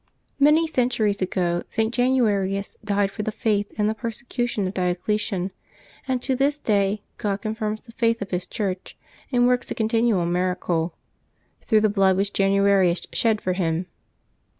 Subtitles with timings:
[0.41, 1.93] yrt ^^"^ centuries ago, St.
[1.93, 5.51] Januarius died for the Faith M4 in the persecution of Diocletian,
[6.07, 8.97] and to this day God confirms the faith of His Church,
[9.31, 10.95] and works a con tinual miracle,
[11.67, 13.85] through the blood which Januarius shed for Him.